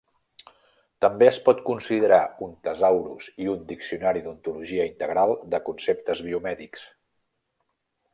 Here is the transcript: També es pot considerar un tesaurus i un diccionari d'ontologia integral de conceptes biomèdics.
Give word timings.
També 1.05 1.25
es 1.31 1.35
pot 1.49 1.59
considerar 1.67 2.17
un 2.45 2.55
tesaurus 2.67 3.27
i 3.45 3.49
un 3.53 3.61
diccionari 3.73 4.23
d'ontologia 4.29 4.89
integral 4.93 5.35
de 5.55 5.61
conceptes 5.69 6.25
biomèdics. 6.31 6.87